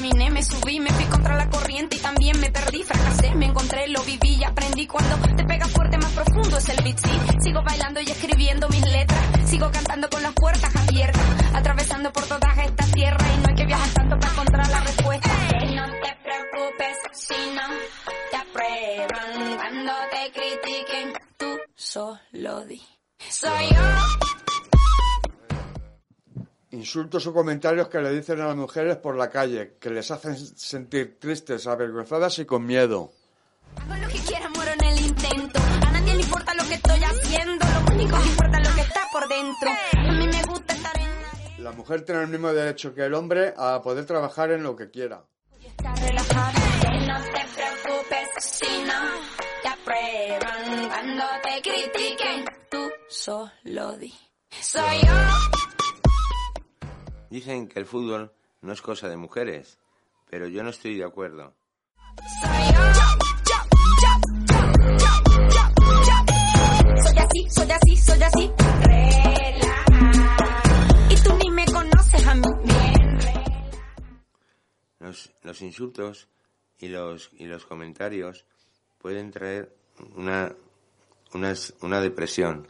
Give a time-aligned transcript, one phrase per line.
[0.00, 3.86] caminé, me subí, me fui contra la corriente y también me perdí, fracasé, me encontré,
[3.88, 4.86] lo viví y aprendí.
[4.86, 7.20] Cuando te pega fuerte, más profundo es el beat, sí.
[7.42, 12.58] Sigo bailando y escribiendo mis letras, sigo cantando con las puertas abiertas, atravesando por todas
[12.58, 15.28] estas tierras y no hay que viajar tanto para encontrar la respuesta.
[15.76, 17.68] No te preocupes si no
[18.30, 22.80] te aprueban, cuando te critiquen, tú solo di.
[23.28, 24.39] Soy yo.
[26.72, 30.36] Insultos o comentarios que le dicen a las mujeres por la calle, que les hacen
[30.36, 33.12] sentir tristes, avergonzadas y con miedo.
[33.76, 35.60] Hago lo que quiera, muero en el intento.
[35.60, 38.80] A nadie le importa lo que estoy haciendo, lo único que importa es lo que
[38.82, 39.70] está por dentro.
[39.70, 41.72] A mí me gusta estar en la...
[41.72, 45.24] mujer tiene el mismo derecho que el hombre a poder trabajar en lo que quiera.
[45.60, 46.52] Estar relajada,
[47.06, 49.00] no te preocupes si no
[49.62, 50.88] te aprueban.
[50.88, 54.14] Cuando te critiquen, tú solo di.
[54.60, 55.69] Soy yo.
[57.30, 59.78] Dicen que el fútbol no es cosa de mujeres,
[60.28, 61.54] pero yo no estoy de acuerdo.
[74.98, 76.28] Los, los insultos
[76.78, 78.44] y los, y los comentarios
[78.98, 79.72] pueden traer
[80.16, 80.52] una,
[81.32, 82.66] una, una depresión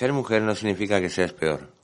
[0.00, 1.79] Ser mujer no significa que seas peor.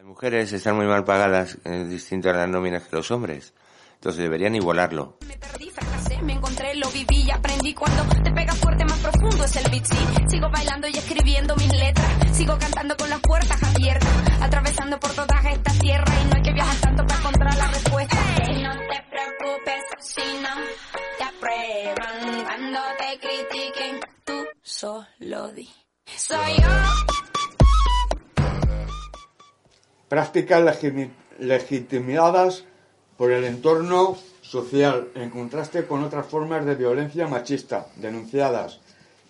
[0.00, 3.52] Las mujeres están muy mal pagadas, es distinto a las nóminas que los hombres.
[3.96, 5.18] Entonces deberían igualarlo.
[5.28, 7.74] Me perdí, fracasé, me encontré, lo viví y aprendí.
[7.74, 9.98] Cuando te pega fuerte, más profundo es el beat, sí.
[10.30, 12.34] Sigo bailando y escribiendo mis letras.
[12.34, 14.40] Sigo cantando con las puertas abiertas.
[14.40, 16.24] Atravesando por todas estas tierras.
[16.24, 18.16] Y no hay que viajar tanto para encontrar la respuesta.
[18.62, 20.48] no te preocupes si no
[21.18, 22.44] te aprueban.
[22.44, 25.68] Cuando te critiquen, tú solo di.
[26.06, 27.09] Soy yo.
[30.10, 30.82] Prácticas
[31.38, 32.64] legitimadas
[33.16, 38.80] por el entorno social, en contraste con otras formas de violencia machista, denunciadas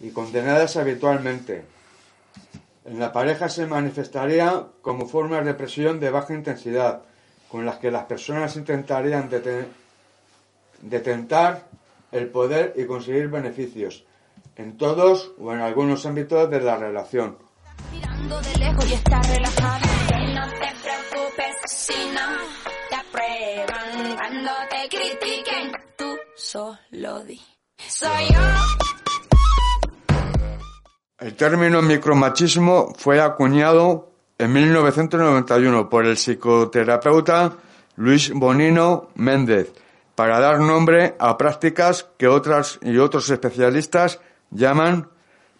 [0.00, 1.64] y condenadas habitualmente.
[2.86, 7.02] En la pareja se manifestaría como formas de presión de baja intensidad,
[7.50, 9.28] con las que las personas intentarían
[10.80, 11.66] detentar
[12.10, 14.04] el poder y conseguir beneficios,
[14.56, 17.36] en todos o en algunos ámbitos de la relación.
[21.80, 22.20] Si no
[24.16, 27.40] cuando te critiquen, tú solo di.
[27.78, 28.40] Soy yo.
[31.18, 37.54] El término micromachismo fue acuñado en 1991 por el psicoterapeuta
[37.96, 39.72] Luis Bonino Méndez
[40.14, 44.20] para dar nombre a prácticas que otras y otros especialistas
[44.50, 45.08] llaman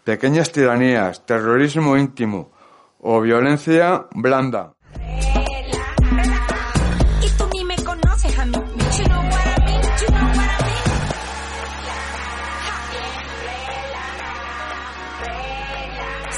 [0.03, 2.51] pequeñas tiranías, terrorismo íntimo
[2.99, 4.73] o violencia blanda.